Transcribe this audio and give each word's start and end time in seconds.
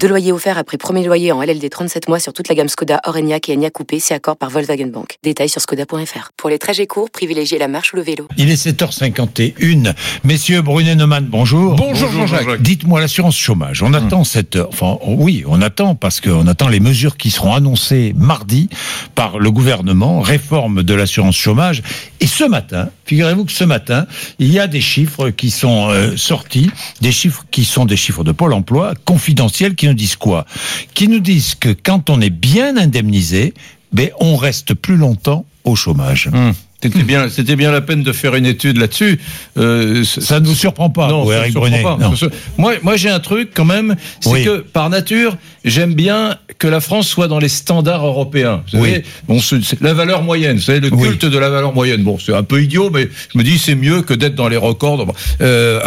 Deux 0.00 0.06
loyers 0.06 0.30
offerts 0.30 0.58
après 0.58 0.76
premier 0.76 1.04
loyer 1.04 1.32
en 1.32 1.42
LLD 1.42 1.68
37 1.68 2.08
mois 2.08 2.20
sur 2.20 2.32
toute 2.32 2.48
la 2.48 2.54
gamme 2.54 2.68
Skoda, 2.68 3.00
Orenia 3.04 3.38
et 3.48 3.52
Enya 3.52 3.70
Coupé, 3.70 3.98
c'est 3.98 4.14
accord 4.14 4.36
par 4.36 4.48
Volkswagen 4.48 4.86
Bank. 4.86 5.16
Détails 5.24 5.48
sur 5.48 5.60
skoda.fr. 5.60 6.30
Pour 6.36 6.50
les 6.50 6.58
trajets 6.58 6.86
courts, 6.86 7.10
privilégiez 7.10 7.58
la 7.58 7.66
marche 7.66 7.92
ou 7.92 7.96
le 7.96 8.02
vélo. 8.02 8.28
Il 8.36 8.48
est 8.48 8.64
7h51. 8.64 9.92
Messieurs 10.22 10.62
Brunet 10.62 10.94
Neumann, 10.94 11.26
bonjour. 11.28 11.74
Bonjour, 11.74 12.10
Jean-Jacques. 12.12 12.62
Dites-moi 12.62 13.00
l'assurance 13.00 13.36
chômage. 13.36 13.82
On 13.82 13.92
attend 13.92 14.22
cette, 14.22 14.54
enfin, 14.56 14.98
oui, 15.04 15.42
on 15.48 15.60
attend 15.60 15.96
parce 15.96 16.20
qu'on 16.20 16.46
attend 16.46 16.68
les 16.68 16.80
mesures 16.80 17.16
qui 17.16 17.32
seront 17.32 17.52
annoncées 17.52 18.14
mardi 18.16 18.68
par 19.16 19.40
le 19.40 19.50
gouvernement, 19.50 20.20
réforme 20.20 20.84
de 20.84 20.94
l'assurance 20.94 21.36
chômage. 21.36 21.82
Et 22.20 22.28
ce 22.28 22.44
matin, 22.44 22.90
figurez-vous 23.04 23.44
que 23.44 23.52
ce 23.52 23.64
matin, 23.64 24.06
il 24.38 24.52
y 24.52 24.60
a 24.60 24.68
des 24.68 24.80
chiffres 24.80 25.30
qui 25.30 25.50
sont 25.50 25.88
euh, 25.90 26.16
sortis, 26.16 26.70
des 27.00 27.12
chiffres 27.12 27.44
qui 27.50 27.64
sont 27.64 27.84
des 27.84 27.96
chiffres 27.96 28.22
de 28.22 28.30
Pôle 28.30 28.52
emploi, 28.52 28.94
confidentiels, 29.04 29.55
qui 29.74 29.86
nous 29.86 29.94
disent 29.94 30.16
quoi? 30.16 30.46
Qui 30.94 31.08
nous 31.08 31.20
disent 31.20 31.54
que 31.54 31.70
quand 31.70 32.10
on 32.10 32.20
est 32.20 32.30
bien 32.30 32.76
indemnisé, 32.76 33.54
ben, 33.92 34.10
on 34.20 34.36
reste 34.36 34.74
plus 34.74 34.96
longtemps 34.96 35.46
au 35.64 35.76
chômage. 35.76 36.28
Hum. 36.32 36.54
C'était 36.82 37.02
bien, 37.02 37.28
c'était 37.30 37.56
bien 37.56 37.72
la 37.72 37.80
peine 37.80 38.02
de 38.02 38.12
faire 38.12 38.34
une 38.34 38.44
étude 38.46 38.76
là-dessus. 38.76 39.18
Euh, 39.56 40.04
Ça 40.04 40.40
ne 40.40 40.46
vous 40.46 40.54
surprend 40.54 40.90
pas, 40.90 41.08
non, 41.08 41.26
ça 41.26 41.38
Eric 41.38 41.52
surprend 41.52 41.68
Brunet 41.70 41.82
pas. 41.82 41.96
Non. 41.98 42.12
Moi, 42.58 42.74
moi, 42.82 42.96
j'ai 42.96 43.08
un 43.08 43.18
truc 43.18 43.50
quand 43.54 43.64
même, 43.64 43.96
c'est 44.20 44.30
Oui. 44.30 44.44
que 44.44 44.58
par 44.58 44.90
nature, 44.90 45.36
j'aime 45.64 45.94
bien 45.94 46.36
que 46.58 46.68
la 46.68 46.80
France 46.80 47.08
soit 47.08 47.28
dans 47.28 47.38
les 47.38 47.48
standards 47.48 48.06
européens. 48.06 48.62
Vous 48.72 48.80
Oui. 48.80 48.90
savez, 48.90 49.04
bon, 49.26 49.40
c'est 49.40 49.64
c'est 49.64 49.80
la 49.80 49.94
valeur 49.94 50.22
moyenne, 50.22 50.58
savez, 50.60 50.80
le 50.80 50.92
Oui. 50.92 51.08
culte 51.08 51.24
de 51.24 51.38
la 51.38 51.48
valeur 51.48 51.74
moyenne. 51.74 52.02
Bon, 52.02 52.18
c'est 52.18 52.34
un 52.34 52.42
peu 52.42 52.62
idiot, 52.62 52.90
mais 52.90 53.08
je 53.32 53.38
me 53.38 53.42
dis 53.42 53.58
c'est 53.58 53.74
mieux 53.74 54.02
que 54.02 54.12
d'être 54.14 54.34
dans 54.34 54.48
les 54.48 54.56
records. 54.58 55.14
Euh, 55.40 55.80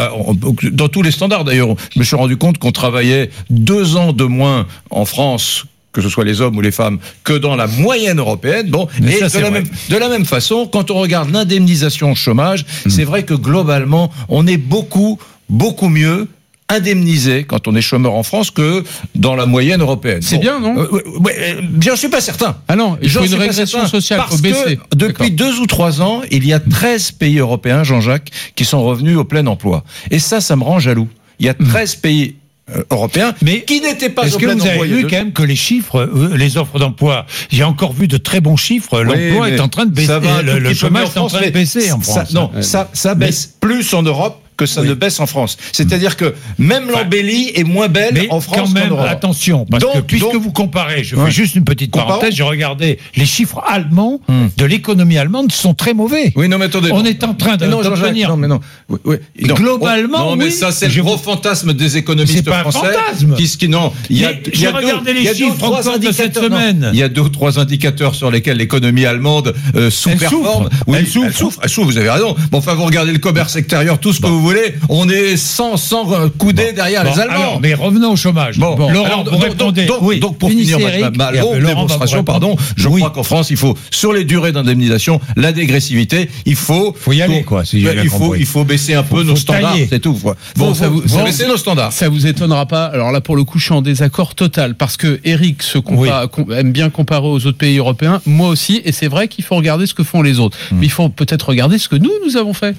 dans 0.72 0.90
tous 0.90 1.02
les 1.04 1.12
standards 1.12 1.44
d'ailleurs, 1.44 1.76
je 1.94 2.00
me 2.00 2.04
suis 2.04 2.16
rendu 2.16 2.36
compte 2.36 2.58
qu'on 2.58 2.72
travaillait 2.72 3.30
deux 3.52 3.96
ans 3.96 4.12
de 4.12 4.24
moins 4.26 4.66
en 4.90 5.06
France 5.06 5.66
que 6.00 6.06
ce 6.06 6.14
soit 6.14 6.26
les 6.26 6.42
hommes 6.42 6.58
ou 6.58 6.62
les 6.62 6.72
femmes, 6.72 7.00
que 7.24 7.34
dans 7.34 7.56
la 7.56 7.68
moyenne 7.68 8.20
européenne. 8.20 8.70
Bon, 8.70 8.88
Mais 9.02 9.14
et 9.14 9.20
ça, 9.20 9.38
de, 9.38 9.44
la 9.44 9.52
même, 9.52 9.66
de 9.90 9.98
la 9.98 10.10
même 10.10 10.26
façon, 10.26 10.68
quand 10.72 10.92
on 10.92 10.96
regarde 10.96 11.32
l'indemnisation 11.32 12.12
au 12.12 12.16
chômage, 12.16 12.66
Hmm. 12.86 12.90
c'est 12.90 13.04
vrai 13.04 13.24
que 13.24 13.34
globalement, 13.34 14.12
on 14.28 14.48
est 14.48 14.58
beaucoup, 14.58 15.20
beaucoup 15.50 15.90
mieux 15.90 16.28
indemnisé 16.72 17.46
quand 17.46 17.68
on 17.68 17.76
est 17.76 17.82
chômeur 17.82 18.14
en 18.14 18.22
France 18.22 18.52
que 18.52 18.84
dans 19.16 19.36
la 19.36 19.48
moyenne 19.48 19.82
européenne. 19.82 20.22
C'est 20.22 20.38
bien, 20.38 20.60
non 20.60 20.78
euh, 20.78 20.88
ouais, 20.92 21.04
ouais, 21.20 21.36
euh, 21.40 21.62
J'en 21.82 21.96
suis 21.96 22.10
pas 22.10 22.22
certain. 22.22 22.58
Ah 22.68 22.76
non, 22.76 22.98
il 23.02 23.10
faut 23.10 23.26
une 23.26 23.34
régression 23.34 23.88
sociale, 23.88 24.20
parce 24.20 24.40
que 24.40 24.78
depuis 24.96 25.32
deux 25.32 25.60
ou 25.60 25.66
trois 25.66 26.02
ans, 26.02 26.22
il 26.30 26.46
y 26.46 26.54
a 26.54 26.60
13 26.60 27.12
pays 27.14 27.40
européens, 27.40 27.84
Jean-Jacques, 27.84 28.30
qui 28.56 28.66
sont 28.66 28.84
revenus 28.84 29.18
au 29.18 29.24
plein 29.24 29.48
emploi. 29.48 29.84
Et 30.12 30.20
ça, 30.20 30.42
ça 30.42 30.56
me 30.56 30.64
rend 30.64 30.80
jaloux. 30.80 31.08
Il 31.40 31.48
y 31.48 31.50
a 31.50 31.56
13 31.56 31.96
pays 31.96 32.36
euh, 32.76 32.84
européens 32.90 33.34
Mais 33.42 33.62
qui 33.62 33.82
n'étaient 33.82 34.10
pas 34.10 34.24
Est-ce 34.24 34.38
que 34.38 34.46
vous 34.46 34.66
avez 34.68 34.88
vu 34.88 35.04
quand 35.08 35.18
même 35.18 35.34
que 35.34 35.44
les 35.44 35.56
chiffres, 35.56 36.00
euh, 36.00 36.36
les 36.36 36.58
offres 36.58 36.80
d'emploi, 36.80 37.26
j'ai 37.52 37.64
encore 37.64 37.94
vu 37.94 38.08
de 38.08 38.18
très 38.18 38.42
bons 38.42 38.58
chiffres. 38.58 39.02
L'emploi 39.02 39.48
Oui, 39.48 39.50
est 39.54 39.60
en 39.60 39.68
train 39.70 39.86
de 39.86 39.92
baisser. 39.92 40.08
ça 40.08 40.20
va 40.20 40.36
un 40.38 40.42
le 40.42 40.74
chômage 40.74 41.10
est 41.16 41.18
en 41.20 41.28
train 41.28 41.42
de 41.46 41.50
baisser 41.52 41.92
en 41.92 42.02
ça- 42.02 42.26
France. 42.26 42.34
non, 42.34 42.52
ça, 42.62 42.90
ça 42.94 43.16
baisse 43.16 43.56
plus 43.60 43.94
en 43.94 44.02
Europe 44.04 44.42
que 44.60 44.66
ça 44.66 44.82
Oui. 44.82 44.90
ne 44.90 44.94
baisse 44.94 45.20
en 45.22 45.26
France. 45.26 45.58
C'est-à-dire 45.72 46.18
que 46.18 46.36
même 46.58 46.90
l'embellie 46.92 47.52
est 47.56 47.64
moins 47.64 47.88
belle 47.88 48.14
Mais 48.14 48.28
en 48.30 48.42
France 48.42 48.58
quand 48.58 48.70
même, 48.74 48.94
attention, 49.08 49.66
parce 49.66 49.84
que 49.84 49.94
Donc- 49.98 50.06
puisque 50.06 50.24
donc- 50.34 50.36
vous 50.44 50.52
comparez, 50.52 51.04
je 51.04 51.16
Ouais. 51.16 51.26
fais 51.28 51.32
juste 51.32 51.56
une 51.56 51.64
petite 51.64 51.92
parenthèse, 51.94 52.34
j'ai 52.36 52.44
regardé 52.44 53.00
les 53.16 53.26
chiffres 53.26 53.62
allemands 53.66 54.20
Hmm. 54.28 54.48
de 54.58 54.66
l'économie 54.66 55.18
allemande 55.18 55.52
sont 55.52 55.74
très 55.74 55.94
mauvais. 55.94 56.34
Oui, 56.36 56.50
non, 56.50 56.58
mais 56.58 56.66
attendez. 56.66 56.92
On 56.92 57.00
non. 57.00 57.06
est 57.06 57.24
en 57.24 57.34
train 57.34 57.56
de- 57.58 57.66
non. 57.66 57.82
Non, 57.82 58.38
mais 58.38 58.48
non. 58.48 58.60
Oui, 58.90 58.98
oui. 59.06 59.16
Non. 59.48 59.56
Globalement, 59.56 60.20
non, 60.32 60.36
mais 60.36 60.46
oui. 60.46 60.52
ça, 60.52 60.72
c'est 60.72 60.88
le 60.94 61.02
gros 61.02 61.18
fantasme 61.18 61.74
des 61.74 61.98
économistes 61.98 62.36
C'est 62.36 62.44
pas 62.44 62.60
un 62.60 62.72
français. 62.72 62.92
fantasme. 62.94 63.36
Qui, 63.36 63.48
qui- 63.58 63.70
non, 63.70 63.94
il 64.10 64.18
y 64.20 64.26
a, 64.26 64.30
Mais 64.32 64.42
il 64.54 64.60
y 64.60 64.66
a 64.66 64.70
j'ai 64.72 64.76
regardé 64.76 65.14
deux- 65.14 65.20
les 65.22 65.34
chiffres 65.34 65.64
encore 65.64 66.00
de 66.00 66.12
cette 66.12 66.36
semaine. 66.38 66.90
Il 66.94 67.00
y 67.00 67.04
a 67.04 67.10
deux 67.10 67.22
ou 67.22 67.30
trois 67.30 67.60
indicateurs 67.60 68.16
sur 68.16 68.30
lesquels 68.32 68.58
l'économie 68.58 69.06
allemande 69.06 69.54
euh, 69.76 69.90
sous-performe. 69.90 70.66
souffre. 70.70 70.84
Oui, 70.88 70.98
Elle 71.00 71.08
souffre. 71.08 71.26
Elle 71.28 71.34
souffre. 71.34 71.60
Elle 71.64 71.70
souffre. 71.70 71.88
Vous 71.92 71.98
avez 71.98 72.10
raison. 72.10 72.36
Bon, 72.52 72.58
enfin, 72.60 72.74
vous 72.74 72.84
regardez 72.86 73.12
le 73.12 73.20
commerce 73.20 73.56
extérieur, 73.56 74.00
tout 74.00 74.14
ce 74.14 74.20
que 74.22 74.28
vous 74.28 74.42
voulez. 74.50 74.76
On 74.90 75.08
est 75.10 75.38
sans, 75.38 75.78
sans 75.78 76.12
euh, 76.14 76.28
couder 76.38 76.74
derrière 76.74 77.04
Bon, 77.04 77.12
les 77.14 77.20
Allemands. 77.20 77.34
alors, 77.36 77.60
mais 77.62 77.74
revenons 77.74 78.12
au 78.12 78.16
chômage. 78.16 78.58
Bon, 78.60 78.76
Laurent, 78.90 79.06
alors, 79.06 79.24
donc, 79.24 79.56
donc, 79.56 79.76
oui. 80.02 80.20
donc, 80.20 80.38
pour 80.38 80.50
finir 80.50 80.80
ma- 80.80 81.10
ma, 81.12 81.32
longue 81.32 81.64
démonstration, 81.66 82.24
pardon, 82.24 82.56
je 82.76 82.88
Oui. 82.88 83.00
crois 83.02 83.12
qu'en 83.12 83.24
France, 83.24 83.50
il 83.50 83.58
faut, 83.58 83.78
sur 83.92 84.14
les 84.14 84.24
durées 84.26 84.52
d'indemnisation, 84.52 85.20
la 85.36 85.52
dégressivité, 85.52 86.30
il 86.46 86.56
faut. 86.56 86.96
Faut 87.00 87.12
y 87.14 87.22
aller, 87.22 87.44
quoi, 87.44 87.66
si 87.66 87.82
il, 87.82 88.10
faut, 88.10 88.36
il 88.36 88.46
faut 88.46 88.64
baisser 88.64 88.94
un 88.94 89.04
peu 89.04 89.24
nos 89.24 89.36
standards, 89.36 89.76
c'est 89.90 90.00
tout. 90.00 90.14
quoi. 90.14 90.36
Bon, 90.56 90.68
Bon, 90.68 90.74
ça 90.74 90.88
vous- 90.90 91.02
baisser 91.24 91.48
nos 91.48 91.58
standards. 91.58 91.94
Ça 91.94 92.10
vous 92.10 92.26
étonnera 92.28 92.66
pas. 92.66 92.86
Alors 92.86 93.12
là, 93.12 93.22
pour 93.22 93.36
le 93.36 93.44
coup, 93.44 93.60
je 93.60 93.66
suis 93.66 93.74
en 93.74 93.82
désaccord 93.82 94.36
total 94.36 94.76
parce 94.76 94.98
que 94.98 95.20
Eric 95.24 95.64
se 95.64 95.78
compa- 95.78 96.28
com- 96.28 96.52
aime 96.56 96.72
bien 96.72 96.90
comparer 96.90 97.28
aux 97.28 97.46
autres 97.46 97.58
pays 97.58 97.78
européens. 97.78 98.22
Moi 98.26 98.50
aussi, 98.50 98.82
et 98.86 98.92
c'est 98.92 99.08
vrai 99.08 99.28
qu'il 99.28 99.44
faut 99.44 99.56
regarder 99.56 99.86
ce 99.86 99.94
que 99.94 100.04
font 100.04 100.22
les 100.22 100.40
autres. 100.40 100.58
Hmm. 100.72 100.78
Mais 100.80 100.86
il 100.86 100.92
faut 100.92 101.10
peut-être 101.10 101.50
regarder 101.50 101.78
ce 101.78 101.90
que 101.90 101.96
nous, 101.96 102.12
nous 102.26 102.38
avons 102.38 102.54
fait. 102.54 102.76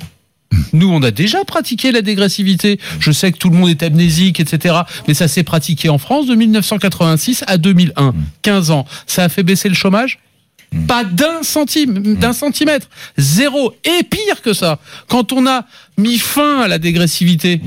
Nous, 0.73 0.89
on 0.89 1.03
a 1.03 1.11
déjà 1.11 1.45
pratiqué 1.45 1.93
la 1.93 2.03
dégressivité. 2.03 2.79
Je 2.99 3.13
sais 3.13 3.33
que 3.33 3.39
tout 3.39 3.51
le 3.51 3.57
monde 3.57 3.71
est 3.71 3.83
amnésique, 3.83 4.41
etc. 4.41 4.81
Mais 5.09 5.15
ça 5.15 5.29
s'est 5.29 5.43
pratiqué 5.43 5.89
en 5.89 5.99
France 5.99 6.27
de 6.27 6.35
1986 6.35 7.45
à 7.47 7.57
2001. 7.57 8.15
15 8.43 8.71
ans. 8.71 8.87
Ça 9.07 9.25
a 9.25 9.29
fait 9.29 9.43
baisser 9.43 9.69
le 9.69 9.75
chômage 9.75 10.19
pas 10.87 11.05
d'un 11.05 11.43
centime, 11.43 12.15
d'un 12.17 12.33
centimètre. 12.33 12.89
Zéro. 13.19 13.75
Et 13.85 14.05
pire 14.05 14.41
que 14.43 14.53
ça, 14.53 14.79
quand 15.09 15.33
on 15.33 15.47
a 15.47 15.65
mis 15.99 16.19
fin 16.19 16.61
à 16.61 16.69
la 16.69 16.79
dégressivité, 16.79 17.61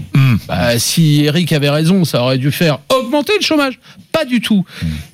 bah, 0.48 0.80
si 0.80 1.26
Eric 1.26 1.52
avait 1.52 1.70
raison, 1.70 2.06
ça 2.06 2.22
aurait 2.22 2.38
dû 2.38 2.52
faire 2.52 2.80
augmenter 2.90 3.34
le 3.38 3.44
chômage. 3.44 3.80
Pas 4.12 4.26
du 4.26 4.42
tout. 4.42 4.64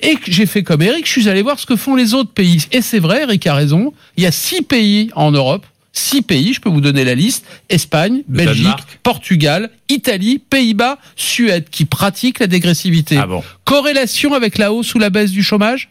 Et 0.01 0.17
j'ai 0.27 0.45
fait 0.45 0.63
comme 0.63 0.81
Eric, 0.81 1.05
je 1.05 1.11
suis 1.11 1.29
allé 1.29 1.41
voir 1.41 1.59
ce 1.59 1.65
que 1.65 1.75
font 1.75 1.95
les 1.95 2.13
autres 2.13 2.31
pays. 2.31 2.63
Et 2.71 2.81
c'est 2.81 2.99
vrai, 2.99 3.23
Eric 3.23 3.47
a 3.47 3.55
raison. 3.55 3.93
Il 4.17 4.23
y 4.23 4.27
a 4.27 4.31
six 4.31 4.61
pays 4.61 5.09
en 5.15 5.31
Europe. 5.31 5.65
Six 5.99 6.21
pays, 6.21 6.53
je 6.53 6.61
peux 6.61 6.69
vous 6.69 6.79
donner 6.81 7.03
la 7.03 7.13
liste. 7.13 7.45
Espagne, 7.67 8.23
Le 8.29 8.37
Belgique, 8.37 8.63
Danemark. 8.63 8.99
Portugal, 9.03 9.69
Italie, 9.89 10.39
Pays-Bas, 10.39 10.97
Suède, 11.17 11.69
qui 11.69 11.83
pratiquent 11.85 12.39
la 12.39 12.47
dégressivité. 12.47 13.17
Ah 13.17 13.27
bon. 13.27 13.43
Corrélation 13.65 14.33
avec 14.33 14.57
la 14.57 14.71
hausse 14.71 14.95
ou 14.95 14.99
la 14.99 15.09
baisse 15.09 15.31
du 15.31 15.43
chômage? 15.43 15.89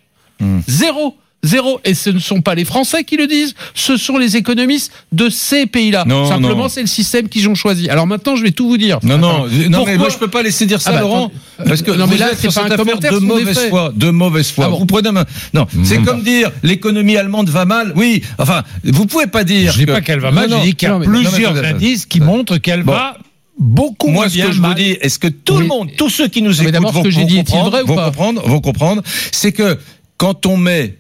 Zéro. 0.66 1.16
Zéro. 1.44 1.81
Et 1.84 1.94
ce 1.94 2.10
ne 2.10 2.19
sont 2.19 2.41
pas 2.41 2.54
les 2.56 2.65
Français 2.65 3.04
qui 3.04 3.16
le 3.16 3.26
disent, 3.28 3.54
ce 3.75 3.97
sont 3.97 4.19
les 4.19 4.37
économistes 4.37 4.93
de 5.12 5.28
ces 5.28 5.66
pays-là. 5.66 6.04
Non, 6.06 6.26
Simplement, 6.28 6.69
c'est 6.69 6.81
le 6.81 6.87
système 6.88 7.28
qu'ils 7.28 7.49
ont 7.49 7.54
choisi. 7.54 7.88
Alors 7.88 8.06
maintenant, 8.09 8.34
je 8.34 8.43
vais 8.43 8.50
tout 8.50 8.69
vous 8.69 8.76
dire. 8.76 8.99
Non, 9.04 9.19
non, 9.19 9.28
Attends. 9.28 9.47
non, 9.47 9.49
mais 9.50 9.71
Pourquoi 9.71 9.97
moi 9.99 10.09
je 10.10 10.16
peux 10.19 10.28
pas 10.28 10.43
laisser 10.43 10.66
dire 10.66 10.81
ça, 10.81 10.91
Ah 10.91 10.94
bah, 10.97 11.00
Laurent, 11.03 11.31
parce 11.65 11.82
que 11.82 11.93
Non, 11.93 12.06
mais 12.09 12.15
vous 12.16 12.21
là, 12.21 12.32
êtes 12.32 12.38
c'est 12.41 12.53
pas 12.53 12.65
un 12.65 12.76
commentaire, 12.76 13.12
de 13.12 13.19
mauvaise 13.19 13.69
foi, 13.69 13.93
de 13.94 14.10
mauvaise 14.10 14.50
foi. 14.50 14.65
Ah 14.66 14.71
bon 14.71 14.78
Vous 14.81 14.87
prenez 14.87 15.12
ma... 15.12 15.25
non, 15.54 15.66
c'est 15.84 16.03
comme 16.03 16.22
dire 16.22 16.50
l'économie 16.65 17.16
allemande 17.16 17.49
va 17.50 17.65
mal. 17.65 17.93
Oui, 17.94 18.22
enfin, 18.38 18.62
vous 18.84 19.06
pouvez 19.06 19.26
pas 19.28 19.44
dire. 19.44 19.72
Je 19.72 19.78
dis 19.78 19.87
que- 19.87 19.93
pas 19.93 20.00
qu'elle 20.00 20.20
va 20.20 20.32
mal, 20.32 20.50
Non, 20.50 20.59
je 20.59 20.65
dis 20.65 20.75
qu'il 20.75 20.88
y 20.88 20.91
a 20.91 20.94
non, 20.94 21.00
mais 21.00 21.06
plusieurs 21.06 21.56
indices 21.65 22.05
qui 22.06 22.20
montrent 22.20 22.59
qu'elle 22.59 22.82
Bon. 22.82 22.93
va 22.93 23.16
beaucoup 23.60 24.06
Moi, 24.09 24.25
moins 24.25 24.28
ce 24.28 24.38
que 24.38 24.53
je 24.53 24.60
mal. 24.60 24.70
vous 24.70 24.76
dis, 24.76 24.91
est-ce 25.00 25.19
que 25.20 25.28
tout 25.28 25.59
le 25.59 25.66
monde, 25.66 25.91
tous 25.97 26.10
ceux 26.10 26.26
qui 26.28 26.43
nous 26.43 26.60
écoutent 26.62 26.75
vont, 26.93 27.03
que 27.03 27.10
j'ai 27.10 27.20
vont 27.22 27.26
dit 27.26 27.37
est-il 27.38 27.44
comprendre, 27.44 27.70
vrai 27.70 27.82
ou 27.82 27.87
vont 27.87 27.94
pas 27.97 28.05
comprendre, 28.06 28.43
vont 28.49 28.60
comprendre, 28.60 29.03
c'est 29.32 29.53
que 29.53 29.78
quand 30.16 30.47
on 30.47 30.56
met 30.56 30.97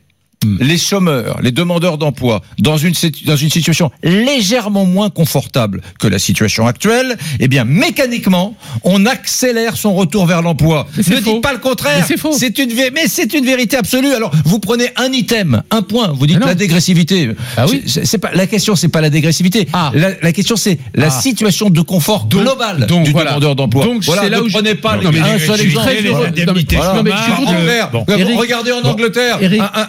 les 0.60 0.78
chômeurs, 0.78 1.40
les 1.42 1.50
demandeurs 1.50 1.98
d'emploi 1.98 2.42
dans 2.58 2.76
une 2.76 2.94
dans 3.26 3.36
une 3.36 3.50
situation 3.50 3.90
légèrement 4.04 4.84
moins 4.84 5.10
confortable 5.10 5.80
que 5.98 6.06
la 6.06 6.18
situation 6.20 6.66
actuelle, 6.66 7.16
eh 7.40 7.48
bien 7.48 7.64
mécaniquement, 7.64 8.54
on 8.84 9.04
accélère 9.06 9.76
son 9.76 9.94
retour 9.94 10.26
vers 10.26 10.42
l'emploi. 10.42 10.86
Ne 10.96 11.02
faux. 11.02 11.14
dites 11.20 11.42
pas 11.42 11.52
le 11.52 11.58
contraire. 11.58 11.96
Mais 12.00 12.04
c'est 12.06 12.16
faux. 12.16 12.32
C'est 12.38 12.56
une 12.58 12.70
vé- 12.70 12.90
mais 12.94 13.08
c'est 13.08 13.34
une 13.34 13.44
vérité 13.44 13.76
absolue. 13.76 14.12
Alors 14.12 14.30
vous 14.44 14.60
prenez 14.60 14.86
un 14.96 15.10
item, 15.12 15.62
un 15.70 15.82
point, 15.82 16.08
vous 16.12 16.26
dites 16.26 16.38
non. 16.40 16.46
la 16.46 16.54
dégressivité. 16.54 17.30
Ah 17.56 17.66
oui. 17.68 17.82
C'est- 17.86 18.18
pas 18.18 18.30
la 18.32 18.46
question, 18.46 18.76
c'est 18.76 18.88
pas 18.88 19.00
la 19.00 19.10
dégressivité. 19.10 19.66
Ah. 19.72 19.90
La, 19.94 20.10
la 20.22 20.32
question 20.32 20.54
c'est 20.56 20.78
la 20.94 21.06
Ah. 21.08 21.10
situation 21.10 21.68
de 21.70 21.80
confort 21.80 22.28
global 22.28 22.86
donc 22.86 23.04
du 23.04 23.10
voilà. 23.10 23.30
demandeur 23.30 23.56
d'emploi. 23.56 23.84
Donc, 23.84 24.04
voilà, 24.04 24.22
c'est 24.22 24.30
là 24.30 24.42
où 24.42 24.48
je- 24.48 24.54
prenez 24.54 24.74
pas 24.76 24.96
Non, 24.98 25.10
mais 25.12 25.20
un 25.20 25.38
je 25.38 25.46
seul 25.46 25.58
suis 25.58 25.68
exemple. 25.70 25.90
les. 26.00 26.10
Regardez 28.36 28.72
en. 28.72 28.88
Angleterre, 28.88 29.38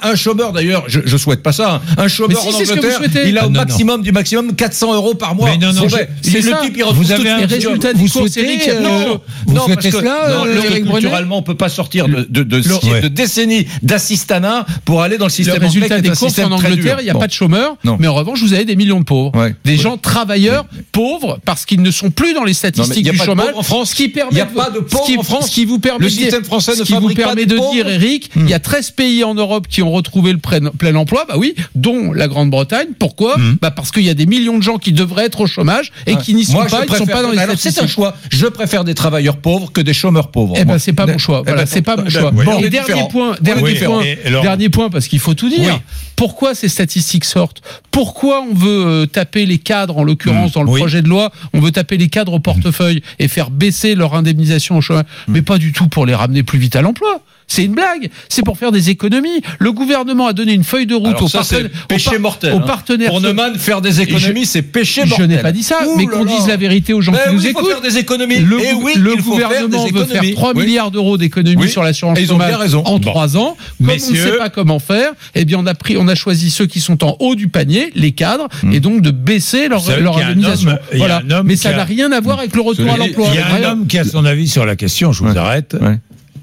un 0.01 0.15
chômeur 0.15 0.38
chômeur 0.39 0.53
d'ailleurs, 0.53 0.83
je, 0.87 0.99
je 1.05 1.17
souhaite 1.17 1.43
pas 1.43 1.51
ça. 1.51 1.75
hein. 1.75 1.81
Un 1.97 2.07
chômeur 2.07 2.41
si, 2.41 2.47
en 2.47 2.51
Angleterre, 2.53 3.27
il 3.27 3.37
a 3.37 3.41
Ah, 3.41 3.45
au 3.45 3.49
non, 3.49 3.53
non. 3.59 3.59
maximum 3.65 4.01
du 4.01 4.11
maximum 4.11 4.55
400 4.55 4.93
euros 4.95 5.13
par 5.15 5.35
mois. 5.35 5.49
Mais 5.49 5.57
non, 5.57 5.73
non, 5.73 5.87
C'est 6.21 6.41
le 6.41 6.61
type 6.61 6.75
il 6.77 6.83
Vous 6.93 7.11
avez 7.11 7.29
un 7.29 7.45
résultat 7.45 7.89
vous 7.93 8.03
du 8.03 8.09
souhaitez, 8.09 8.69
euh, 8.71 8.79
non. 8.81 9.21
vous 9.45 9.53
non, 9.53 9.65
souhaitez 9.65 9.91
parce 9.91 10.03
que 10.03 10.05
non, 10.05 10.45
euh, 10.45 10.55
le- 10.79 10.79
culturellement, 10.91 11.37
on 11.39 11.41
peut 11.43 11.55
pas 11.55 11.69
sortir 11.69 12.07
de, 12.07 12.25
de, 12.29 12.43
de, 12.43 12.61
Ouais. 12.89 13.01
de 13.01 13.07
décennies 13.07 13.65
d'assistanat 13.81 14.65
pour 14.85 15.01
aller 15.01 15.17
dans 15.17 15.25
le 15.25 15.29
Le 15.29 15.33
système 15.33 15.61
résultat 15.61 15.95
anglais, 15.95 15.97
qui 15.97 16.09
des 16.09 16.15
courses 16.15 16.39
en 16.39 16.51
Angleterre, 16.51 16.97
il 16.99 17.03
n'y 17.05 17.09
a 17.09 17.13
Bon. 17.13 17.19
pas 17.19 17.27
de 17.27 17.31
chômeurs, 17.33 17.75
Non. 17.83 17.97
mais 17.99 18.07
en 18.07 18.13
revanche, 18.13 18.41
vous 18.41 18.53
avez 18.53 18.65
des 18.65 18.75
millions 18.75 18.99
de 18.99 19.05
pauvres. 19.05 19.31
Ouais. 19.37 19.55
Des 19.65 19.77
gens 19.77 19.97
travailleurs 19.97 20.65
pauvres 20.91 21.39
parce 21.45 21.65
qu'ils 21.65 21.81
ne 21.81 21.91
sont 21.91 22.11
plus 22.11 22.33
dans 22.33 22.43
les 22.43 22.51
Non, 22.51 22.55
statistiques 22.57 23.09
du 23.11 23.17
chômage. 23.17 23.47
en 23.55 23.63
France. 23.63 23.89
Ce 23.91 23.95
qui 23.95 24.09
permet 24.09 24.31
Il 24.33 24.37
y 24.37 24.41
a 24.41 24.45
pas 24.45 24.69
de 24.69 24.79
pauvres 24.79 25.05
qui- 25.05 25.17
en 25.17 25.23
France. 25.23 25.47
Ce 25.47 25.51
qui 25.51 25.65
vous 25.65 25.79
permet 25.79 26.03
Le 26.05 26.09
système 26.09 26.43
français 26.43 26.71
ne 26.71 26.77
ce 26.77 26.83
qui 26.83 26.93
vous 26.93 26.99
fabrique 27.09 27.21
pas 27.21 27.35
de 27.35 27.43
dire, 27.71 27.87
Eric, 27.87 28.29
il 28.35 28.49
y 28.49 28.53
a 28.53 28.59
13 28.59 28.91
pays 28.91 29.23
en 29.23 29.33
Europe 29.33 29.67
qui 29.67 29.81
ont 29.81 29.91
retrouvé 29.91 30.28
le 30.31 30.39
plein, 30.39 30.95
emploi, 30.95 31.25
bah 31.27 31.35
oui, 31.37 31.55
dont 31.75 32.13
la 32.13 32.27
Grande-Bretagne. 32.27 32.89
Pourquoi 32.97 33.35
Bah 33.61 33.71
parce 33.71 33.91
qu'il 33.91 34.03
y 34.03 34.09
a 34.09 34.13
des 34.13 34.25
millions 34.25 34.57
de 34.57 34.63
gens 34.63 34.77
qui 34.77 34.91
devraient 34.91 35.25
être 35.25 35.41
au 35.41 35.47
chômage 35.47 35.91
et 36.05 36.15
qui 36.15 36.33
n'y 36.33 36.45
sont 36.45 36.53
Moi, 36.53 36.65
pas, 36.65 36.85
ils 36.87 36.91
ne 36.91 36.97
sont 36.97 37.05
pas 37.05 37.21
dans 37.21 37.31
les 37.31 37.37
Alors, 37.37 37.55
c'est 37.57 37.81
un 37.81 37.87
choix. 37.87 38.15
Je 38.29 38.47
préfère 38.47 38.83
des 38.83 38.95
travailleurs 38.95 39.37
pauvres 39.37 39.71
que 39.71 39.81
des 39.81 39.93
chômeurs 39.93 40.31
pauvres. 40.31 40.55
Eh 40.57 40.65
ben 40.65 40.79
c'est 40.79 40.93
pas 40.93 41.05
mon 41.05 41.17
choix. 41.17 41.41
Eh 41.41 41.49
Voilà, 41.49 41.63
ben, 41.63 41.67
c'est 41.67 41.81
pas 41.81 41.95
mon 41.95 42.03
eh 42.03 42.05
ben, 42.05 42.19
choix. 42.19 42.31
Bon, 42.31 42.59
et 42.59 42.69
dernier 42.69 43.07
point, 43.09 43.35
dernier 43.41 43.75
point, 43.75 44.03
dernier 44.41 44.69
point 44.69 44.89
parce 44.89 45.07
qu'il 45.07 45.19
faut 45.19 45.33
tout 45.33 45.49
dire. 45.49 45.79
Pourquoi 46.15 46.53
ces 46.53 46.67
statistiques 46.67 47.23
sortent? 47.23 47.61
Pourquoi 47.91 48.41
on 48.41 48.53
veut 48.53 48.85
euh, 48.85 49.05
taper 49.05 49.45
les 49.45 49.57
cadres 49.57 49.97
en 49.97 50.03
l'occurrence 50.03 50.51
dans 50.51 50.63
le 50.63 50.71
projet 50.75 51.01
de 51.01 51.07
loi, 51.07 51.31
on 51.53 51.61
veut 51.61 51.71
taper 51.71 51.95
les 51.95 52.09
cadres 52.09 52.33
au 52.33 52.39
portefeuille 52.39 53.01
et 53.19 53.29
faire 53.29 53.49
baisser 53.49 53.95
leur 53.95 54.15
indemnisation 54.15 54.75
au 54.77 54.81
chômage, 54.81 55.05
mais 55.29 55.41
pas 55.41 55.57
du 55.57 55.71
tout 55.71 55.87
pour 55.87 56.05
les 56.05 56.15
ramener 56.15 56.43
plus 56.43 56.59
vite 56.59 56.75
à 56.75 56.81
l'emploi. 56.81 57.21
C'est 57.49 57.65
une 57.65 57.73
blague. 57.73 58.09
C'est 58.29 58.43
pour 58.43 58.57
faire 58.57 58.71
des 58.71 58.89
économies. 58.89 59.41
Le 59.59 59.71
gouvernement 59.73 60.27
a 60.27 60.33
donné 60.33 60.53
une 60.53 60.63
feuille 60.63 60.85
de 60.85 60.95
route 60.95 61.21
aux, 61.21 61.27
partenaires- 61.27 61.69
péché 61.87 62.17
mortel. 62.19 62.53
aux 62.53 62.57
hein. 62.57 62.63
partenaires. 62.65 63.09
Pour 63.09 63.19
Neumann, 63.21 63.55
faire 63.55 63.81
des 63.81 63.99
économies, 64.01 64.45
c'est 64.45 64.61
péché 64.61 65.01
je 65.03 65.09
mortel. 65.09 65.27
n'ai 65.27 65.37
pas 65.39 65.51
dit 65.51 65.63
ça, 65.63 65.79
mais 65.97 66.05
qu'on 66.05 66.25
dise 66.25 66.47
la 66.47 66.55
vérité 66.57 66.93
aux 66.93 67.01
gens 67.01 67.11
Ben 67.11 67.19
qui 67.27 67.33
nous 67.35 67.47
écoutent. 67.47 67.67
faire 67.67 67.81
des 67.81 67.97
économies. 67.97 68.37
Le, 68.39 68.57
Eh 68.61 68.73
gouvernement 69.21 69.85
veut 69.87 70.05
faire 70.05 70.17
économies. 70.17 70.33
3 70.33 70.53
Oui. 70.55 70.65
milliards 70.65 70.91
d'euros 70.91 71.17
d'économies 71.17 71.67
sur 71.69 71.83
l'assurance 71.83 72.19
chômage 72.19 72.75
en 72.75 72.99
Bon. 72.99 72.99
3 72.99 73.35
ans. 73.37 73.57
Comme 73.79 73.89
on 73.89 73.93
ne 73.93 73.97
sait 73.97 74.37
pas 74.37 74.49
comment 74.49 74.79
faire, 74.79 75.11
eh 75.35 75.43
bien 75.43 75.57
on 75.59 75.65
a 75.65 75.73
pris, 75.73 75.97
on 75.97 76.07
a 76.07 76.15
choisi 76.15 76.51
ceux 76.51 76.67
qui 76.67 76.79
sont 76.79 77.03
en 77.03 77.17
haut 77.19 77.35
du 77.35 77.47
panier, 77.47 77.91
les 77.95 78.11
cadres, 78.11 78.47
Hmm. 78.61 78.73
et 78.73 78.79
donc 78.79 79.01
de 79.01 79.11
baisser 79.11 79.67
leur, 79.67 79.83
leur 79.99 80.17
indemnisation. 80.17 80.77
Voilà. 80.95 81.21
Mais 81.43 81.55
ça 81.55 81.73
n'a 81.73 81.83
rien 81.83 82.11
à 82.11 82.19
voir 82.19 82.39
avec 82.39 82.55
le 82.55 82.61
retour 82.61 82.91
à 82.91 82.97
l'emploi. 82.97 83.27
Il 83.33 83.35
y 83.35 83.41
a 83.41 83.47
un 83.69 83.71
homme 83.71 83.87
qui 83.87 83.97
a 83.97 84.03
son 84.03 84.23
avis 84.25 84.47
sur 84.47 84.65
la 84.65 84.75
question, 84.75 85.11
je 85.11 85.23
vous 85.23 85.37
arrête. 85.37 85.75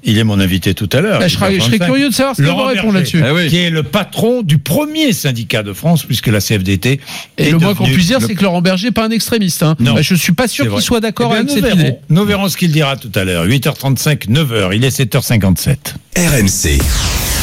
Il 0.09 0.17
est 0.17 0.23
mon 0.23 0.39
invité 0.39 0.73
tout 0.73 0.89
à 0.93 1.01
l'heure. 1.01 1.19
Bah, 1.19 1.27
je 1.27 1.35
serais, 1.35 1.55
je 1.55 1.59
serais 1.61 1.77
8h35. 1.77 1.85
curieux 1.85 2.09
de 2.09 2.13
savoir 2.13 2.35
ce 2.35 2.41
qu'il 2.41 2.45
va 2.45 2.51
Laurent 2.57 2.67
répondre 2.69 2.93
Berger, 2.93 3.17
là-dessus. 3.19 3.23
Ah 3.23 3.33
oui. 3.35 3.49
qui 3.49 3.57
est 3.57 3.69
le 3.69 3.83
patron 3.83 4.41
du 4.41 4.57
premier 4.57 5.11
syndicat 5.13 5.63
de 5.63 5.73
France, 5.73 6.03
puisque 6.03 6.27
la 6.27 6.39
CFDT 6.39 6.99
Et 7.37 7.47
est 7.47 7.51
le 7.51 7.59
moins 7.59 7.75
qu'on 7.75 7.83
puisse 7.85 8.07
dire, 8.07 8.19
le- 8.19 8.25
c'est 8.27 8.33
que 8.35 8.43
Laurent 8.43 8.61
Berger 8.61 8.87
n'est 8.87 8.91
pas 8.91 9.05
un 9.05 9.11
extrémiste. 9.11 9.61
Hein. 9.63 9.75
Non. 9.79 9.93
Bah, 9.93 10.01
je 10.01 10.15
suis 10.15 10.33
pas 10.33 10.47
sûr 10.47 10.71
qu'il 10.73 10.81
soit 10.81 11.01
d'accord 11.01 11.31
Eh 11.33 11.35
avec 11.37 11.47
nous 11.49 11.53
cette 11.55 11.63
verrons. 11.65 11.79
idée. 11.79 11.93
Nous 12.09 12.23
verrons 12.25 12.47
ce 12.49 12.57
qu'il 12.57 12.71
dira 12.71 12.95
tout 12.95 13.11
à 13.15 13.23
l'heure. 13.25 13.45
8h35, 13.45 14.27
9h. 14.29 14.69
Il 14.75 14.83
est 14.85 14.97
7h57. 14.97 15.75
RMC. 16.17 16.79